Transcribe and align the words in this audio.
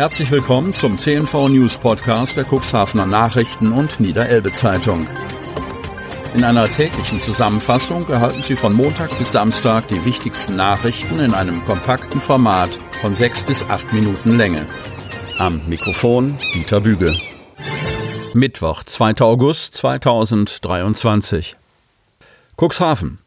Herzlich 0.00 0.30
willkommen 0.30 0.72
zum 0.72 0.96
CNV 0.96 1.50
News 1.50 1.76
Podcast 1.76 2.34
der 2.34 2.46
Cuxhavener 2.50 3.04
Nachrichten 3.04 3.70
und 3.70 4.00
Niederelbe 4.00 4.50
Zeitung. 4.50 5.06
In 6.34 6.42
einer 6.42 6.64
täglichen 6.70 7.20
Zusammenfassung 7.20 8.08
erhalten 8.08 8.42
Sie 8.42 8.56
von 8.56 8.72
Montag 8.72 9.18
bis 9.18 9.32
Samstag 9.32 9.88
die 9.88 10.02
wichtigsten 10.06 10.56
Nachrichten 10.56 11.20
in 11.20 11.34
einem 11.34 11.62
kompakten 11.66 12.18
Format 12.18 12.70
von 13.02 13.14
sechs 13.14 13.44
bis 13.44 13.62
acht 13.68 13.92
Minuten 13.92 14.38
Länge. 14.38 14.64
Am 15.38 15.60
Mikrofon 15.68 16.38
Dieter 16.54 16.80
Büge. 16.80 17.14
Mittwoch, 18.32 18.84
2. 18.84 19.20
August 19.20 19.74
2023. 19.74 21.56
Cuxhaven. 22.56 23.18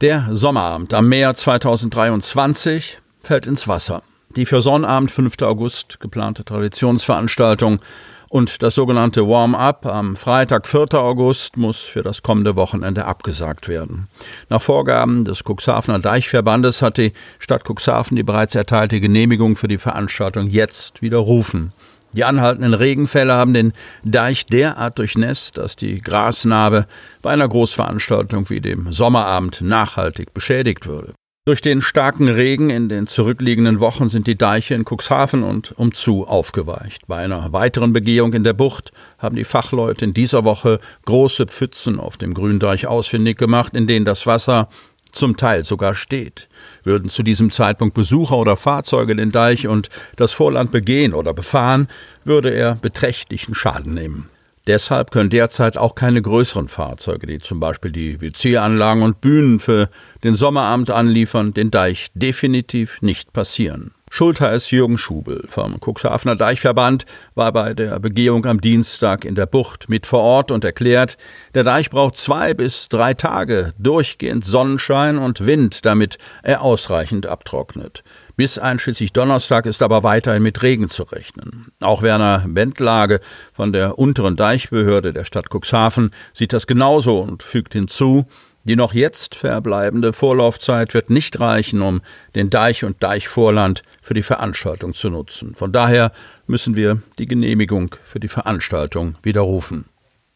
Der 0.00 0.26
Sommerabend 0.30 0.94
am 0.94 1.10
Meer 1.10 1.34
2023 1.34 3.02
fällt 3.22 3.46
ins 3.46 3.68
Wasser 3.68 4.02
die 4.36 4.46
für 4.46 4.60
Sonnabend 4.60 5.10
5. 5.10 5.42
August 5.42 5.98
geplante 5.98 6.44
Traditionsveranstaltung 6.44 7.80
und 8.28 8.62
das 8.62 8.74
sogenannte 8.74 9.28
Warm-up 9.28 9.86
am 9.86 10.16
Freitag 10.16 10.66
4. 10.68 10.94
August 10.94 11.56
muss 11.56 11.80
für 11.80 12.02
das 12.02 12.22
kommende 12.22 12.56
Wochenende 12.56 13.06
abgesagt 13.06 13.68
werden. 13.68 14.08
Nach 14.48 14.60
Vorgaben 14.60 15.24
des 15.24 15.42
Cuxhavener 15.44 16.00
Deichverbandes 16.00 16.82
hat 16.82 16.98
die 16.98 17.12
Stadt 17.38 17.64
Cuxhaven 17.64 18.16
die 18.16 18.22
bereits 18.22 18.54
erteilte 18.54 19.00
Genehmigung 19.00 19.56
für 19.56 19.68
die 19.68 19.78
Veranstaltung 19.78 20.48
jetzt 20.48 21.02
widerrufen. 21.02 21.72
Die 22.12 22.24
anhaltenden 22.24 22.74
Regenfälle 22.74 23.34
haben 23.34 23.52
den 23.52 23.72
Deich 24.02 24.46
derart 24.46 24.98
durchnässt, 24.98 25.58
dass 25.58 25.76
die 25.76 26.00
Grasnarbe 26.00 26.86
bei 27.20 27.30
einer 27.30 27.48
Großveranstaltung 27.48 28.48
wie 28.48 28.60
dem 28.60 28.90
Sommerabend 28.90 29.60
nachhaltig 29.60 30.32
beschädigt 30.32 30.86
würde. 30.86 31.14
Durch 31.48 31.60
den 31.60 31.80
starken 31.80 32.26
Regen 32.26 32.70
in 32.70 32.88
den 32.88 33.06
zurückliegenden 33.06 33.78
Wochen 33.78 34.08
sind 34.08 34.26
die 34.26 34.36
Deiche 34.36 34.74
in 34.74 34.84
Cuxhaven 34.84 35.44
und 35.44 35.70
umzu 35.78 36.26
aufgeweicht. 36.26 37.06
Bei 37.06 37.18
einer 37.18 37.52
weiteren 37.52 37.92
Begehung 37.92 38.32
in 38.32 38.42
der 38.42 38.52
Bucht 38.52 38.90
haben 39.16 39.36
die 39.36 39.44
Fachleute 39.44 40.04
in 40.04 40.12
dieser 40.12 40.42
Woche 40.42 40.80
große 41.04 41.46
Pfützen 41.46 42.00
auf 42.00 42.16
dem 42.16 42.34
Gründeich 42.34 42.88
ausfindig 42.88 43.38
gemacht, 43.38 43.76
in 43.76 43.86
denen 43.86 44.04
das 44.04 44.26
Wasser 44.26 44.68
zum 45.12 45.36
Teil 45.36 45.64
sogar 45.64 45.94
steht. 45.94 46.48
Würden 46.82 47.10
zu 47.10 47.22
diesem 47.22 47.52
Zeitpunkt 47.52 47.94
Besucher 47.94 48.38
oder 48.38 48.56
Fahrzeuge 48.56 49.14
den 49.14 49.30
Deich 49.30 49.68
und 49.68 49.88
das 50.16 50.32
Vorland 50.32 50.72
begehen 50.72 51.14
oder 51.14 51.32
befahren, 51.32 51.86
würde 52.24 52.50
er 52.50 52.74
beträchtlichen 52.74 53.54
Schaden 53.54 53.94
nehmen. 53.94 54.28
Deshalb 54.66 55.12
können 55.12 55.30
derzeit 55.30 55.76
auch 55.76 55.94
keine 55.94 56.20
größeren 56.20 56.68
Fahrzeuge, 56.68 57.26
die 57.26 57.38
zum 57.38 57.60
Beispiel 57.60 57.92
die 57.92 58.20
WC-Anlagen 58.20 59.02
und 59.02 59.20
Bühnen 59.20 59.60
für 59.60 59.88
den 60.24 60.34
Sommerabend 60.34 60.90
anliefern, 60.90 61.54
den 61.54 61.70
Deich 61.70 62.08
definitiv 62.14 63.00
nicht 63.00 63.32
passieren. 63.32 63.95
Schulter 64.16 64.50
ist 64.54 64.70
Jürgen 64.70 64.96
Schubel 64.96 65.44
vom 65.46 65.78
Cuxhavener 65.78 66.36
Deichverband, 66.36 67.04
war 67.34 67.52
bei 67.52 67.74
der 67.74 68.00
Begehung 68.00 68.46
am 68.46 68.62
Dienstag 68.62 69.26
in 69.26 69.34
der 69.34 69.44
Bucht 69.44 69.90
mit 69.90 70.06
vor 70.06 70.20
Ort 70.20 70.50
und 70.50 70.64
erklärt, 70.64 71.18
der 71.54 71.64
Deich 71.64 71.90
braucht 71.90 72.16
zwei 72.16 72.54
bis 72.54 72.88
drei 72.88 73.12
Tage 73.12 73.74
durchgehend 73.78 74.46
Sonnenschein 74.46 75.18
und 75.18 75.44
Wind, 75.44 75.84
damit 75.84 76.16
er 76.42 76.62
ausreichend 76.62 77.26
abtrocknet. 77.26 78.04
Bis 78.36 78.58
einschließlich 78.58 79.12
Donnerstag 79.12 79.66
ist 79.66 79.82
aber 79.82 80.02
weiterhin 80.02 80.42
mit 80.42 80.62
Regen 80.62 80.88
zu 80.88 81.02
rechnen. 81.02 81.66
Auch 81.80 82.00
Werner 82.00 82.42
Bendlage 82.48 83.20
von 83.52 83.74
der 83.74 83.98
unteren 83.98 84.36
Deichbehörde 84.36 85.12
der 85.12 85.26
Stadt 85.26 85.50
Cuxhaven 85.54 86.10
sieht 86.32 86.54
das 86.54 86.66
genauso 86.66 87.20
und 87.20 87.42
fügt 87.42 87.74
hinzu, 87.74 88.24
die 88.66 88.76
noch 88.76 88.94
jetzt 88.94 89.34
verbleibende 89.34 90.12
Vorlaufzeit 90.12 90.92
wird 90.92 91.08
nicht 91.08 91.40
reichen, 91.40 91.82
um 91.82 92.02
den 92.34 92.50
Deich 92.50 92.84
und 92.84 93.02
Deichvorland 93.02 93.82
für 94.02 94.14
die 94.14 94.22
Veranstaltung 94.22 94.92
zu 94.92 95.08
nutzen. 95.08 95.54
Von 95.54 95.72
daher 95.72 96.12
müssen 96.46 96.76
wir 96.76 97.00
die 97.18 97.26
Genehmigung 97.26 97.94
für 98.02 98.20
die 98.20 98.28
Veranstaltung 98.28 99.16
widerrufen. 99.22 99.86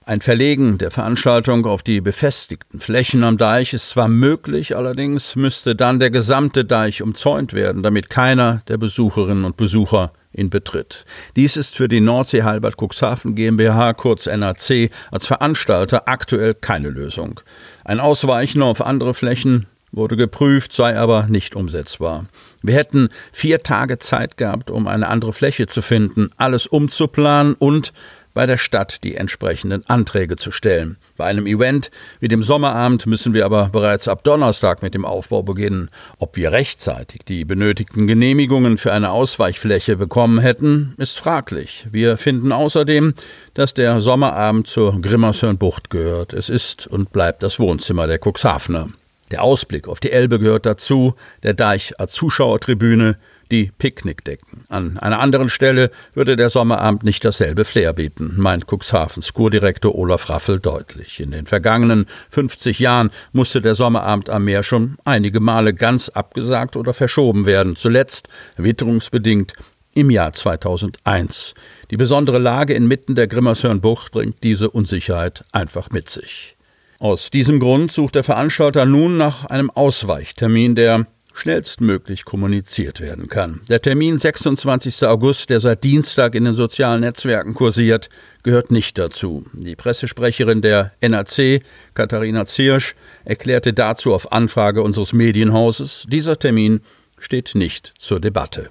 Ein 0.06 0.22
Verlegen 0.22 0.78
der 0.78 0.90
Veranstaltung 0.90 1.66
auf 1.66 1.82
die 1.82 2.00
befestigten 2.00 2.80
Flächen 2.80 3.22
am 3.22 3.36
Deich 3.36 3.74
ist 3.74 3.90
zwar 3.90 4.08
möglich, 4.08 4.74
allerdings 4.74 5.36
müsste 5.36 5.76
dann 5.76 5.98
der 5.98 6.10
gesamte 6.10 6.64
Deich 6.64 7.02
umzäunt 7.02 7.52
werden, 7.52 7.82
damit 7.82 8.10
keiner 8.10 8.62
der 8.69 8.78
Besucherinnen 8.78 9.44
und 9.44 9.56
Besucher 9.56 10.12
ihn 10.32 10.50
betritt. 10.50 11.04
Dies 11.36 11.56
ist 11.56 11.76
für 11.76 11.88
die 11.88 12.00
Nordsee 12.00 12.42
Halbert 12.42 12.76
Cuxhaven 12.76 13.34
GmbH, 13.34 13.94
kurz 13.94 14.26
NAC, 14.26 14.91
als 15.10 15.26
Veranstalter 15.26 16.06
aktuell 16.06 16.54
keine 16.54 16.88
Lösung. 16.88 17.41
Ein 17.84 18.00
Ausweichen 18.00 18.62
auf 18.62 18.84
andere 18.84 19.14
Flächen 19.14 19.66
wurde 19.92 20.16
geprüft, 20.16 20.72
sei 20.72 20.96
aber 20.96 21.26
nicht 21.28 21.56
umsetzbar. 21.56 22.26
Wir 22.62 22.74
hätten 22.74 23.08
vier 23.32 23.62
Tage 23.62 23.98
Zeit 23.98 24.36
gehabt, 24.36 24.70
um 24.70 24.86
eine 24.86 25.08
andere 25.08 25.32
Fläche 25.32 25.66
zu 25.66 25.82
finden, 25.82 26.30
alles 26.36 26.66
umzuplanen 26.66 27.54
und 27.54 27.92
bei 28.34 28.46
der 28.46 28.56
Stadt 28.56 29.02
die 29.04 29.16
entsprechenden 29.16 29.84
Anträge 29.86 30.36
zu 30.36 30.50
stellen. 30.50 30.96
Bei 31.16 31.24
einem 31.26 31.46
Event 31.46 31.91
wie 32.20 32.28
dem 32.28 32.42
Sommerabend 32.42 33.06
müssen 33.06 33.34
wir 33.34 33.44
aber 33.44 33.68
bereits 33.70 34.08
ab 34.08 34.24
Donnerstag 34.24 34.82
mit 34.82 34.94
dem 34.94 35.04
Aufbau 35.04 35.42
beginnen. 35.42 35.91
Ob 36.18 36.36
wir 36.36 36.52
rechtzeitig 36.52 37.22
die 37.26 37.44
benötigten 37.44 38.06
Genehmigungen 38.06 38.78
für 38.78 38.92
eine 38.92 39.10
Ausweichfläche 39.10 39.96
bekommen 39.96 40.38
hätten, 40.38 40.94
ist 40.98 41.19
fraglich. 41.19 41.86
Wir 41.90 42.16
finden 42.16 42.52
außerdem, 42.52 43.14
dass 43.54 43.74
der 43.74 44.00
Sommerabend 44.00 44.66
zur 44.66 45.00
Grimmershörnbucht 45.00 45.90
gehört. 45.90 46.32
Es 46.32 46.48
ist 46.48 46.86
und 46.86 47.12
bleibt 47.12 47.42
das 47.42 47.58
Wohnzimmer 47.58 48.06
der 48.06 48.19
Cuxhavener. 48.19 48.88
Der 49.30 49.42
Ausblick 49.42 49.86
auf 49.86 50.00
die 50.00 50.10
Elbe 50.10 50.38
gehört 50.40 50.66
dazu, 50.66 51.14
der 51.42 51.54
Deich 51.54 52.00
als 52.00 52.12
Zuschauertribüne, 52.14 53.16
die 53.50 53.71
Picknickdecken. 53.78 54.65
An 54.69 54.99
einer 54.99 55.21
anderen 55.21 55.49
Stelle 55.49 55.91
würde 56.15 56.37
der 56.37 56.50
Sommerabend 56.50 57.03
nicht 57.03 57.25
dasselbe 57.25 57.65
Flair 57.65 57.93
bieten, 57.93 58.34
meint 58.37 58.66
Cuxhavens 58.66 59.33
Kurdirektor 59.33 59.94
Olaf 59.94 60.28
Raffel 60.28 60.61
deutlich. 60.61 61.21
In 61.21 61.31
den 61.31 61.47
vergangenen 61.47 62.06
50 62.31 62.78
Jahren 62.78 63.11
musste 63.33 63.61
der 63.61 63.75
Sommerabend 63.75 64.31
am 64.31 64.44
Meer 64.44 64.62
schon 64.62 64.97
einige 65.05 65.41
Male 65.41 65.75
ganz 65.75 66.09
abgesagt 66.09 66.77
oder 66.77 66.94
verschoben 66.94 67.47
werden, 67.47 67.77
zuletzt 67.77 68.28
witterungsbedingt 68.56 69.55
im 69.94 70.11
Jahr 70.11 70.32
2001. 70.32 71.55
Die 71.91 71.97
besondere 71.97 72.38
Lage 72.38 72.75
inmitten 72.75 73.15
der 73.15 73.27
Grimmershörnbucht 73.27 74.12
bringt 74.12 74.43
diese 74.43 74.71
Unsicherheit 74.71 75.44
einfach 75.53 75.91
mit 75.91 76.09
sich. 76.09 76.56
Aus 77.00 77.31
diesem 77.31 77.61
Grund 77.61 77.91
sucht 77.91 78.15
der 78.15 78.25
Veranstalter 78.25 78.84
nun 78.84 79.17
nach 79.17 79.47
einem 79.47 79.71
Ausweichtermin, 79.71 80.75
der 80.75 81.06
schnellstmöglich 81.40 82.24
kommuniziert 82.24 83.00
werden 83.00 83.28
kann. 83.28 83.62
Der 83.68 83.80
Termin 83.80 84.18
26. 84.18 85.04
August, 85.06 85.50
der 85.50 85.60
seit 85.60 85.82
Dienstag 85.84 86.34
in 86.34 86.44
den 86.44 86.54
sozialen 86.54 87.00
Netzwerken 87.00 87.54
kursiert, 87.54 88.08
gehört 88.42 88.70
nicht 88.70 88.98
dazu. 88.98 89.44
Die 89.52 89.76
Pressesprecherin 89.76 90.60
der 90.60 90.92
NAC, 91.00 91.62
Katharina 91.94 92.44
Zirsch, 92.44 92.94
erklärte 93.24 93.72
dazu 93.72 94.14
auf 94.14 94.32
Anfrage 94.32 94.82
unseres 94.82 95.12
Medienhauses, 95.12 96.04
dieser 96.08 96.38
Termin 96.38 96.80
steht 97.18 97.54
nicht 97.54 97.94
zur 97.98 98.20
Debatte. 98.20 98.68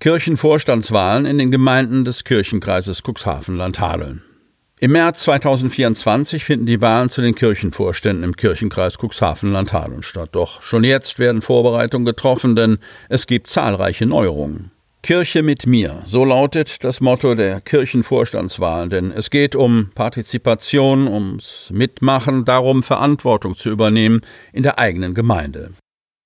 Kirchenvorstandswahlen 0.00 1.26
in 1.26 1.38
den 1.38 1.50
Gemeinden 1.50 2.04
des 2.04 2.24
Kirchenkreises 2.24 3.02
Cuxhaven-Landhadeln. 3.02 4.22
Im 4.78 4.92
März 4.92 5.22
2024 5.22 6.44
finden 6.44 6.66
die 6.66 6.82
Wahlen 6.82 7.08
zu 7.08 7.22
den 7.22 7.34
Kirchenvorständen 7.34 8.22
im 8.24 8.36
Kirchenkreis 8.36 8.98
Cuxhaven-Landhadeln 8.98 10.02
statt. 10.02 10.28
Doch 10.32 10.60
schon 10.60 10.84
jetzt 10.84 11.18
werden 11.18 11.40
Vorbereitungen 11.40 12.04
getroffen, 12.04 12.54
denn 12.56 12.76
es 13.08 13.26
gibt 13.26 13.46
zahlreiche 13.46 14.04
Neuerungen. 14.04 14.70
Kirche 15.02 15.42
mit 15.42 15.66
mir, 15.66 16.02
so 16.04 16.26
lautet 16.26 16.84
das 16.84 17.00
Motto 17.00 17.34
der 17.34 17.62
Kirchenvorstandswahlen, 17.62 18.90
denn 18.90 19.12
es 19.12 19.30
geht 19.30 19.56
um 19.56 19.92
Partizipation, 19.94 21.08
ums 21.08 21.70
Mitmachen, 21.72 22.44
darum 22.44 22.82
Verantwortung 22.82 23.54
zu 23.54 23.70
übernehmen 23.70 24.20
in 24.52 24.62
der 24.62 24.78
eigenen 24.78 25.14
Gemeinde. 25.14 25.70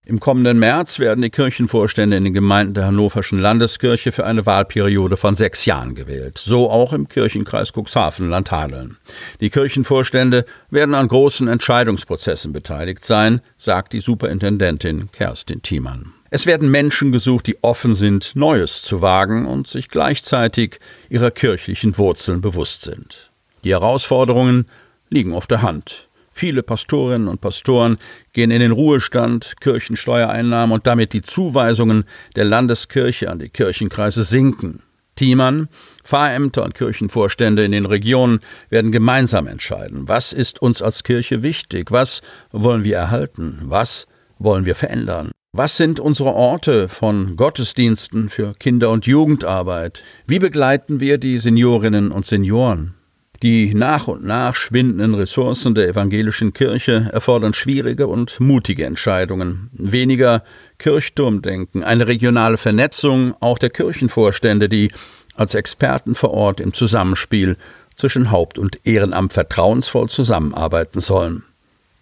Im 0.06 0.18
kommenden 0.18 0.58
März 0.58 0.98
werden 0.98 1.20
die 1.20 1.30
Kirchenvorstände 1.30 2.16
in 2.16 2.24
den 2.24 2.32
Gemeinden 2.32 2.72
der 2.72 2.86
Hannoverschen 2.86 3.38
Landeskirche 3.38 4.12
für 4.12 4.24
eine 4.24 4.46
Wahlperiode 4.46 5.18
von 5.18 5.36
sechs 5.36 5.66
Jahren 5.66 5.94
gewählt. 5.94 6.38
So 6.38 6.70
auch 6.70 6.94
im 6.94 7.06
Kirchenkreis 7.06 7.72
Cuxhaven-Landhadeln. 7.72 8.96
Die 9.40 9.50
Kirchenvorstände 9.50 10.46
werden 10.70 10.94
an 10.94 11.06
großen 11.06 11.48
Entscheidungsprozessen 11.48 12.52
beteiligt 12.52 13.04
sein, 13.04 13.42
sagt 13.58 13.92
die 13.92 14.00
Superintendentin 14.00 15.10
Kerstin 15.12 15.60
Thiemann. 15.60 16.14
Es 16.30 16.46
werden 16.46 16.70
Menschen 16.70 17.12
gesucht, 17.12 17.46
die 17.46 17.62
offen 17.62 17.94
sind, 17.94 18.34
Neues 18.34 18.82
zu 18.82 19.02
wagen 19.02 19.46
und 19.46 19.66
sich 19.66 19.90
gleichzeitig 19.90 20.78
ihrer 21.10 21.30
kirchlichen 21.30 21.98
Wurzeln 21.98 22.40
bewusst 22.40 22.82
sind. 22.82 23.30
Die 23.64 23.70
Herausforderungen 23.70 24.64
liegen 25.10 25.34
auf 25.34 25.46
der 25.46 25.60
Hand. 25.60 26.08
Viele 26.32 26.62
Pastorinnen 26.62 27.28
und 27.28 27.40
Pastoren 27.40 27.96
gehen 28.32 28.50
in 28.50 28.60
den 28.60 28.72
Ruhestand, 28.72 29.54
Kirchensteuereinnahmen 29.60 30.72
und 30.72 30.86
damit 30.86 31.12
die 31.12 31.22
Zuweisungen 31.22 32.04
der 32.36 32.44
Landeskirche 32.44 33.30
an 33.30 33.38
die 33.38 33.48
Kirchenkreise 33.48 34.22
sinken. 34.22 34.82
Thiemann, 35.16 35.68
Pfarrämter 36.02 36.64
und 36.64 36.74
Kirchenvorstände 36.74 37.64
in 37.64 37.72
den 37.72 37.84
Regionen 37.84 38.40
werden 38.70 38.90
gemeinsam 38.90 39.46
entscheiden, 39.46 40.08
was 40.08 40.32
ist 40.32 40.62
uns 40.62 40.80
als 40.80 41.02
Kirche 41.02 41.42
wichtig, 41.42 41.90
was 41.90 42.22
wollen 42.52 42.84
wir 42.84 42.96
erhalten, 42.96 43.58
was 43.64 44.06
wollen 44.38 44.64
wir 44.64 44.74
verändern. 44.74 45.30
Was 45.52 45.76
sind 45.76 45.98
unsere 45.98 46.32
Orte 46.32 46.88
von 46.88 47.34
Gottesdiensten 47.34 48.30
für 48.30 48.54
Kinder- 48.54 48.90
und 48.90 49.06
Jugendarbeit? 49.06 50.04
Wie 50.26 50.38
begleiten 50.38 51.00
wir 51.00 51.18
die 51.18 51.38
Seniorinnen 51.38 52.12
und 52.12 52.24
Senioren? 52.24 52.94
Die 53.42 53.74
nach 53.74 54.06
und 54.06 54.22
nach 54.22 54.54
schwindenden 54.54 55.14
Ressourcen 55.14 55.74
der 55.74 55.88
evangelischen 55.88 56.52
Kirche 56.52 57.08
erfordern 57.10 57.54
schwierige 57.54 58.06
und 58.06 58.38
mutige 58.38 58.84
Entscheidungen. 58.84 59.70
Weniger 59.72 60.44
Kirchturmdenken, 60.78 61.82
eine 61.82 62.06
regionale 62.06 62.58
Vernetzung 62.58 63.34
auch 63.40 63.58
der 63.58 63.70
Kirchenvorstände, 63.70 64.68
die 64.68 64.92
als 65.36 65.54
Experten 65.54 66.14
vor 66.14 66.32
Ort 66.32 66.60
im 66.60 66.74
Zusammenspiel 66.74 67.56
zwischen 67.94 68.30
Haupt- 68.30 68.58
und 68.58 68.78
Ehrenamt 68.84 69.32
vertrauensvoll 69.32 70.10
zusammenarbeiten 70.10 71.00
sollen. 71.00 71.44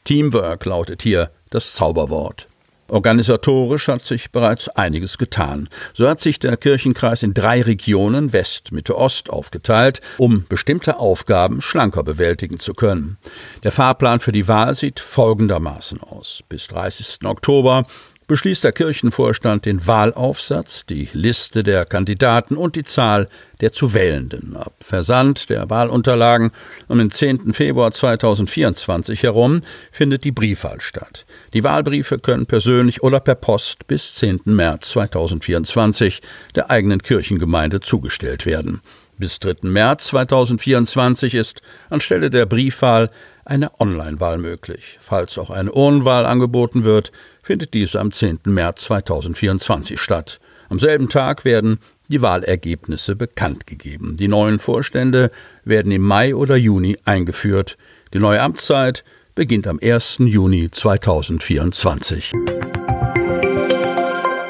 Teamwork 0.02 0.64
lautet 0.64 1.02
hier 1.02 1.30
das 1.50 1.74
Zauberwort. 1.74 2.48
Organisatorisch 2.88 3.88
hat 3.88 4.06
sich 4.06 4.30
bereits 4.30 4.68
einiges 4.70 5.18
getan. 5.18 5.68
So 5.92 6.08
hat 6.08 6.20
sich 6.20 6.38
der 6.38 6.56
Kirchenkreis 6.56 7.22
in 7.22 7.34
drei 7.34 7.62
Regionen 7.62 8.32
West, 8.32 8.72
Mitte, 8.72 8.96
Ost 8.96 9.30
aufgeteilt, 9.30 10.00
um 10.16 10.46
bestimmte 10.48 10.98
Aufgaben 10.98 11.60
schlanker 11.60 12.02
bewältigen 12.02 12.58
zu 12.58 12.72
können. 12.72 13.18
Der 13.62 13.72
Fahrplan 13.72 14.20
für 14.20 14.32
die 14.32 14.48
Wahl 14.48 14.74
sieht 14.74 15.00
folgendermaßen 15.00 16.00
aus. 16.02 16.42
Bis 16.48 16.66
30. 16.68 17.24
Oktober 17.24 17.86
beschließt 18.28 18.62
der 18.62 18.72
Kirchenvorstand 18.72 19.66
den 19.66 19.86
Wahlaufsatz, 19.86 20.86
die 20.86 21.08
Liste 21.12 21.62
der 21.62 21.84
Kandidaten 21.84 22.56
und 22.56 22.76
die 22.76 22.84
Zahl 22.84 23.28
der 23.60 23.72
zu 23.72 23.94
Wählenden. 23.94 24.56
Ab 24.56 24.74
Versand 24.80 25.50
der 25.50 25.68
Wahlunterlagen 25.68 26.52
um 26.86 26.98
den 26.98 27.10
10. 27.10 27.52
Februar 27.54 27.90
2024 27.90 29.24
herum 29.24 29.62
findet 29.90 30.24
die 30.24 30.30
Briefwahl 30.30 30.80
statt. 30.80 31.26
Die 31.54 31.64
Wahlbriefe 31.64 32.18
können 32.18 32.46
persönlich 32.46 33.02
oder 33.02 33.18
per 33.18 33.34
Post 33.34 33.86
bis 33.88 34.14
10. 34.14 34.42
März 34.44 34.90
2024 34.90 36.20
der 36.54 36.70
eigenen 36.70 37.02
Kirchengemeinde 37.02 37.80
zugestellt 37.80 38.46
werden. 38.46 38.82
Bis 39.18 39.40
3. 39.40 39.56
März 39.62 40.08
2024 40.08 41.34
ist 41.34 41.60
anstelle 41.90 42.30
der 42.30 42.46
Briefwahl 42.46 43.10
eine 43.44 43.80
Online-Wahl 43.80 44.38
möglich. 44.38 44.96
Falls 45.00 45.38
auch 45.38 45.50
eine 45.50 45.72
Urnenwahl 45.72 46.24
angeboten 46.24 46.84
wird, 46.84 47.10
findet 47.42 47.74
diese 47.74 47.98
am 47.98 48.12
10. 48.12 48.40
März 48.44 48.84
2024 48.84 50.00
statt. 50.00 50.38
Am 50.68 50.78
selben 50.78 51.08
Tag 51.08 51.44
werden 51.44 51.80
die 52.06 52.22
Wahlergebnisse 52.22 53.16
bekannt 53.16 53.66
gegeben. 53.66 54.16
Die 54.16 54.28
neuen 54.28 54.60
Vorstände 54.60 55.30
werden 55.64 55.90
im 55.90 56.02
Mai 56.02 56.36
oder 56.36 56.54
Juni 56.54 56.96
eingeführt. 57.04 57.76
Die 58.14 58.20
neue 58.20 58.40
Amtszeit 58.40 59.02
beginnt 59.34 59.66
am 59.66 59.80
1. 59.82 60.18
Juni 60.20 60.70
2024. 60.70 62.32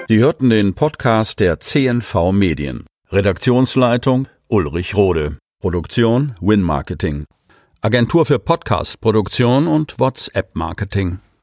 Sie 0.08 0.18
hörten 0.18 0.50
den 0.50 0.74
Podcast 0.74 1.40
der 1.40 1.58
CNV 1.58 2.32
Medien. 2.32 2.84
Redaktionsleitung 3.10 4.28
Ulrich 4.50 4.96
Rode. 4.96 5.36
Produktion 5.60 6.34
Win 6.40 6.62
Marketing. 6.62 7.24
Agentur 7.82 8.24
für 8.24 8.38
Podcast-Produktion 8.38 9.66
und 9.66 10.00
WhatsApp-Marketing. 10.00 11.18